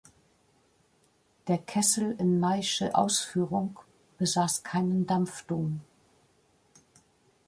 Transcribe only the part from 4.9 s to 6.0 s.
Dampfdom.